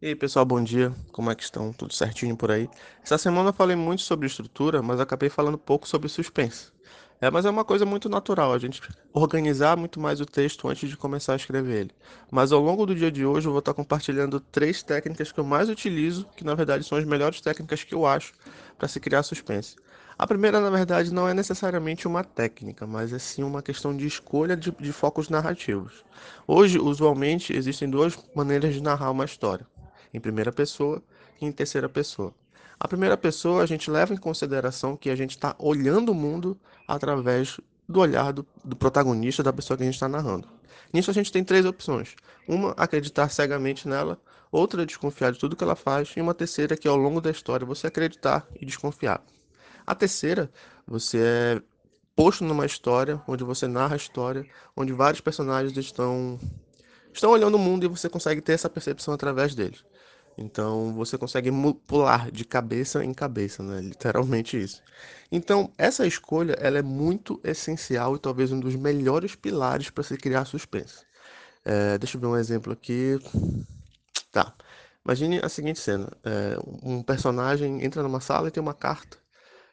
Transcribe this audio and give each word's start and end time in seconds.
E 0.00 0.08
aí, 0.08 0.14
pessoal, 0.14 0.44
bom 0.44 0.62
dia. 0.62 0.92
Como 1.10 1.30
é 1.30 1.34
que 1.34 1.42
estão? 1.42 1.72
Tudo 1.72 1.94
certinho 1.94 2.36
por 2.36 2.50
aí? 2.50 2.68
Essa 3.02 3.16
semana 3.16 3.48
eu 3.48 3.52
falei 3.54 3.74
muito 3.74 4.02
sobre 4.02 4.26
estrutura, 4.26 4.82
mas 4.82 5.00
acabei 5.00 5.30
falando 5.30 5.56
pouco 5.56 5.88
sobre 5.88 6.06
suspense. 6.10 6.70
É, 7.18 7.30
mas 7.30 7.46
é 7.46 7.50
uma 7.50 7.64
coisa 7.64 7.86
muito 7.86 8.06
natural, 8.06 8.52
a 8.52 8.58
gente 8.58 8.82
organizar 9.10 9.74
muito 9.74 9.98
mais 9.98 10.20
o 10.20 10.26
texto 10.26 10.68
antes 10.68 10.90
de 10.90 10.98
começar 10.98 11.32
a 11.32 11.36
escrever 11.36 11.80
ele. 11.80 11.90
Mas 12.30 12.52
ao 12.52 12.60
longo 12.60 12.84
do 12.84 12.94
dia 12.94 13.10
de 13.10 13.24
hoje 13.24 13.48
eu 13.48 13.52
vou 13.52 13.60
estar 13.60 13.72
compartilhando 13.72 14.38
três 14.38 14.82
técnicas 14.82 15.32
que 15.32 15.40
eu 15.40 15.44
mais 15.44 15.70
utilizo, 15.70 16.26
que 16.36 16.44
na 16.44 16.54
verdade 16.54 16.84
são 16.84 16.98
as 16.98 17.04
melhores 17.06 17.40
técnicas 17.40 17.82
que 17.82 17.94
eu 17.94 18.04
acho 18.04 18.34
para 18.76 18.88
se 18.88 19.00
criar 19.00 19.22
suspense. 19.22 19.76
A 20.18 20.26
primeira, 20.26 20.60
na 20.60 20.68
verdade, 20.68 21.12
não 21.12 21.26
é 21.26 21.32
necessariamente 21.32 22.06
uma 22.06 22.22
técnica, 22.22 22.86
mas 22.86 23.14
é 23.14 23.18
sim 23.18 23.42
uma 23.42 23.62
questão 23.62 23.96
de 23.96 24.06
escolha 24.06 24.54
de, 24.54 24.70
de 24.72 24.92
focos 24.92 25.30
narrativos. 25.30 26.04
Hoje, 26.46 26.78
usualmente, 26.78 27.56
existem 27.56 27.88
duas 27.88 28.18
maneiras 28.34 28.74
de 28.74 28.82
narrar 28.82 29.10
uma 29.10 29.24
história 29.24 29.66
em 30.16 30.20
primeira 30.20 30.50
pessoa 30.50 31.02
e 31.40 31.44
em 31.44 31.52
terceira 31.52 31.88
pessoa. 31.88 32.34
A 32.80 32.88
primeira 32.88 33.16
pessoa 33.16 33.62
a 33.62 33.66
gente 33.66 33.90
leva 33.90 34.14
em 34.14 34.16
consideração 34.16 34.96
que 34.96 35.10
a 35.10 35.14
gente 35.14 35.32
está 35.32 35.54
olhando 35.58 36.10
o 36.10 36.14
mundo 36.14 36.58
através 36.88 37.60
do 37.86 38.00
olhar 38.00 38.32
do, 38.32 38.46
do, 38.64 38.74
protagonista, 38.74 39.42
da 39.42 39.52
pessoa 39.52 39.76
que 39.76 39.82
a 39.82 39.86
gente 39.86 39.94
está 39.94 40.08
narrando. 40.08 40.48
Nisso 40.92 41.10
a 41.10 41.14
gente 41.14 41.30
tem 41.30 41.44
três 41.44 41.66
opções: 41.66 42.16
uma, 42.48 42.72
acreditar 42.72 43.28
cegamente 43.28 43.86
nela, 43.86 44.18
outra, 44.50 44.86
desconfiar 44.86 45.32
de 45.32 45.38
tudo 45.38 45.54
que 45.54 45.64
ela 45.64 45.76
faz, 45.76 46.14
e 46.16 46.20
uma 46.20 46.34
terceira, 46.34 46.76
que 46.76 46.88
ao 46.88 46.96
longo 46.96 47.20
da 47.20 47.30
história 47.30 47.66
você 47.66 47.86
acreditar 47.86 48.46
e 48.60 48.64
desconfiar. 48.64 49.22
A 49.86 49.94
terceira, 49.94 50.50
você 50.86 51.18
é 51.18 51.62
posto 52.14 52.42
numa 52.42 52.64
história 52.64 53.20
onde 53.28 53.44
você 53.44 53.68
narra 53.68 53.94
a 53.94 53.96
história, 53.98 54.46
onde 54.74 54.92
vários 54.92 55.20
personagens 55.20 55.76
estão 55.76 56.38
estão 57.18 57.30
olhando 57.30 57.56
o 57.56 57.58
mundo 57.58 57.84
e 57.84 57.88
você 57.88 58.08
consegue 58.08 58.40
ter 58.40 58.52
essa 58.52 58.70
percepção 58.70 59.14
através 59.14 59.54
deles. 59.54 59.84
Então 60.38 60.92
você 60.94 61.16
consegue 61.16 61.50
pular 61.86 62.30
de 62.30 62.44
cabeça 62.44 63.02
em 63.04 63.14
cabeça, 63.14 63.62
né? 63.62 63.80
Literalmente 63.80 64.60
isso. 64.62 64.82
Então 65.32 65.72
essa 65.78 66.06
escolha 66.06 66.52
ela 66.60 66.78
é 66.78 66.82
muito 66.82 67.40
essencial 67.42 68.16
e 68.16 68.18
talvez 68.18 68.52
um 68.52 68.60
dos 68.60 68.76
melhores 68.76 69.34
pilares 69.34 69.90
para 69.90 70.04
se 70.04 70.16
criar 70.16 70.44
suspense. 70.44 71.04
É, 71.64 71.98
deixa 71.98 72.16
eu 72.16 72.20
ver 72.20 72.26
um 72.28 72.36
exemplo 72.36 72.72
aqui. 72.72 73.18
Tá. 74.30 74.54
Imagine 75.04 75.40
a 75.42 75.48
seguinte 75.48 75.80
cena: 75.80 76.08
é, 76.24 76.58
um 76.82 77.02
personagem 77.02 77.84
entra 77.84 78.02
numa 78.02 78.20
sala 78.20 78.48
e 78.48 78.50
tem 78.50 78.62
uma 78.62 78.74
carta 78.74 79.16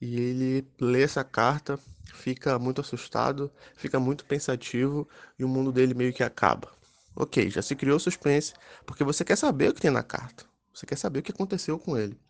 e 0.00 0.20
ele 0.20 0.68
lê 0.80 1.02
essa 1.02 1.24
carta, 1.24 1.78
fica 2.14 2.58
muito 2.58 2.80
assustado, 2.80 3.50
fica 3.76 3.98
muito 3.98 4.24
pensativo 4.24 5.08
e 5.38 5.44
o 5.44 5.48
mundo 5.48 5.72
dele 5.72 5.94
meio 5.94 6.12
que 6.12 6.22
acaba. 6.22 6.70
Ok, 7.16 7.48
já 7.50 7.62
se 7.62 7.74
criou 7.74 7.98
suspense, 7.98 8.52
porque 8.84 9.02
você 9.02 9.24
quer 9.24 9.36
saber 9.36 9.70
o 9.70 9.74
que 9.74 9.80
tem 9.80 9.90
na 9.90 10.02
carta. 10.02 10.44
Você 10.74 10.84
quer 10.84 10.96
saber 10.96 11.20
o 11.20 11.22
que 11.22 11.32
aconteceu 11.32 11.78
com 11.78 11.96
ele. 11.96 12.20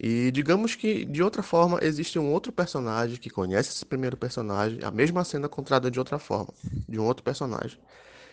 E 0.00 0.30
digamos 0.30 0.74
que, 0.74 1.04
de 1.04 1.22
outra 1.22 1.42
forma, 1.42 1.78
existe 1.82 2.18
um 2.18 2.32
outro 2.32 2.50
personagem 2.50 3.18
que 3.18 3.28
conhece 3.28 3.70
esse 3.70 3.84
primeiro 3.84 4.16
personagem, 4.16 4.82
a 4.82 4.90
mesma 4.90 5.22
cena 5.24 5.48
contada 5.48 5.90
de 5.90 5.98
outra 5.98 6.18
forma, 6.18 6.52
de 6.88 6.98
um 6.98 7.04
outro 7.04 7.22
personagem. 7.22 7.78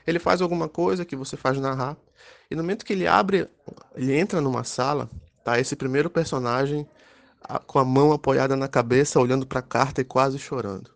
Ele 0.08 0.20
faz 0.20 0.42
alguma 0.42 0.67
coisa 0.67 1.06
que 1.06 1.16
você 1.16 1.38
faz 1.38 1.58
narrar, 1.59 1.97
e 2.50 2.56
no 2.56 2.64
momento 2.64 2.86
que 2.86 2.94
ele 2.94 3.08
abre, 3.08 3.50
ele 3.95 4.14
entra 4.14 4.42
numa 4.42 4.64
sala, 4.64 5.09
tá 5.44 5.59
esse 5.59 5.75
primeiro 5.75 6.09
personagem 6.09 6.88
com 7.68 7.80
a 7.80 7.86
mão 7.86 8.14
apoiada 8.14 8.56
na 8.56 8.68
cabeça, 8.68 9.20
olhando 9.20 9.45
para 9.45 9.59
a 9.59 9.64
carta 9.64 10.02
e 10.02 10.06
quase 10.06 10.40
chorando. 10.40 10.92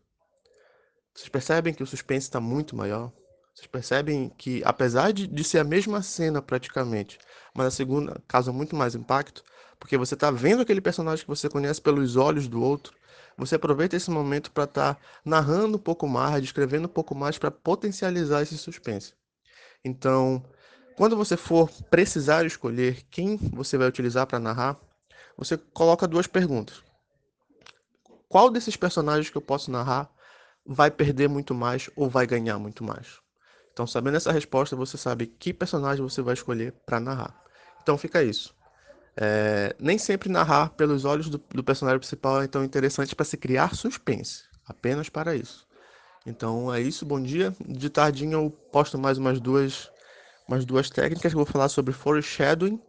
Vocês 1.13 1.29
percebem 1.29 1.73
que 1.73 1.83
o 1.83 1.87
suspense 1.87 2.27
está 2.27 2.39
muito 2.39 2.75
maior? 2.75 3.11
Vocês 3.57 3.65
percebem 3.65 4.29
que, 4.37 4.61
apesar 4.63 5.11
de, 5.11 5.25
de 5.25 5.43
ser 5.43 5.57
a 5.57 5.63
mesma 5.63 6.03
cena 6.03 6.43
praticamente, 6.43 7.17
mas 7.55 7.65
a 7.65 7.71
segunda 7.71 8.21
causa 8.27 8.53
muito 8.53 8.75
mais 8.75 8.93
impacto, 8.93 9.43
porque 9.79 9.97
você 9.97 10.13
está 10.13 10.29
vendo 10.29 10.61
aquele 10.61 10.79
personagem 10.79 11.25
que 11.25 11.27
você 11.27 11.49
conhece 11.49 11.81
pelos 11.81 12.15
olhos 12.15 12.47
do 12.47 12.61
outro, 12.61 12.93
você 13.35 13.55
aproveita 13.55 13.95
esse 13.95 14.11
momento 14.11 14.51
para 14.51 14.65
estar 14.65 14.93
tá 14.93 15.01
narrando 15.25 15.75
um 15.75 15.79
pouco 15.79 16.07
mais, 16.07 16.43
descrevendo 16.43 16.85
um 16.85 16.91
pouco 16.91 17.15
mais 17.15 17.39
para 17.39 17.49
potencializar 17.49 18.43
esse 18.43 18.55
suspense. 18.59 19.15
Então, 19.83 20.45
quando 20.95 21.17
você 21.17 21.35
for 21.35 21.67
precisar 21.89 22.45
escolher 22.45 23.07
quem 23.09 23.37
você 23.37 23.75
vai 23.75 23.87
utilizar 23.87 24.27
para 24.27 24.37
narrar, 24.37 24.79
você 25.35 25.57
coloca 25.57 26.07
duas 26.07 26.27
perguntas. 26.27 26.83
Qual 28.29 28.51
desses 28.51 28.77
personagens 28.77 29.31
que 29.31 29.37
eu 29.37 29.41
posso 29.41 29.71
narrar 29.71 30.11
vai 30.63 30.91
perder 30.91 31.27
muito 31.27 31.55
mais 31.55 31.89
ou 31.95 32.07
vai 32.07 32.27
ganhar 32.27 32.59
muito 32.59 32.83
mais? 32.83 33.25
Então, 33.77 33.85
sabendo 33.85 34.17
essa 34.17 34.31
resposta, 34.31 34.75
você 34.75 34.97
sabe 34.97 35.27
que 35.27 35.53
personagem 35.53 36.01
você 36.01 36.19
vai 36.19 36.33
escolher 36.33 36.73
para 36.83 36.99
narrar. 36.99 37.39
Então, 37.79 37.95
fica 37.95 38.23
isso. 38.23 38.55
É, 39.15 39.75
nem 39.79 39.99
sempre 39.99 40.29
narrar 40.29 40.71
pelos 40.71 41.05
olhos 41.05 41.29
do, 41.29 41.37
do 41.37 41.63
personagem 41.63 41.99
principal 41.99 42.41
é 42.41 42.47
tão 42.47 42.63
interessante 42.63 43.15
para 43.15 43.23
se 43.23 43.37
criar 43.37 43.75
suspense. 43.75 44.45
Apenas 44.65 45.09
para 45.09 45.35
isso. 45.35 45.67
Então 46.25 46.73
é 46.73 46.81
isso, 46.81 47.05
bom 47.05 47.21
dia. 47.21 47.55
De 47.67 47.87
tardinho 47.87 48.33
eu 48.33 48.49
posto 48.49 48.97
mais 48.97 49.19
umas 49.19 49.39
duas, 49.39 49.91
umas 50.47 50.65
duas 50.65 50.89
técnicas. 50.89 51.31
Eu 51.31 51.37
vou 51.37 51.45
falar 51.45 51.69
sobre 51.69 51.93
foreshadowing 51.93 52.81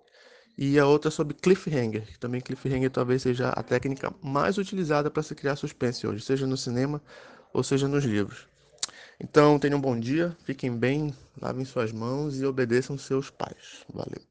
e 0.56 0.78
a 0.78 0.86
outra 0.86 1.10
sobre 1.10 1.34
cliffhanger. 1.34 2.06
Que 2.06 2.18
também 2.18 2.40
cliffhanger 2.40 2.90
talvez 2.90 3.20
seja 3.20 3.50
a 3.50 3.62
técnica 3.62 4.10
mais 4.22 4.56
utilizada 4.56 5.10
para 5.10 5.22
se 5.22 5.34
criar 5.34 5.56
suspense 5.56 6.06
hoje, 6.06 6.24
seja 6.24 6.46
no 6.46 6.56
cinema 6.56 7.02
ou 7.52 7.62
seja 7.62 7.86
nos 7.86 8.04
livros. 8.04 8.48
Então, 9.20 9.58
tenham 9.60 9.78
um 9.78 9.80
bom 9.80 9.98
dia, 9.98 10.36
fiquem 10.44 10.76
bem, 10.76 11.14
lavem 11.40 11.64
suas 11.64 11.92
mãos 11.92 12.40
e 12.40 12.44
obedeçam 12.44 12.98
seus 12.98 13.30
pais. 13.30 13.84
Valeu. 13.92 14.27